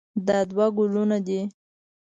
دا 0.27 0.37
دوه 0.49 0.67
ګلونه 0.77 1.17
دي. 1.27 1.41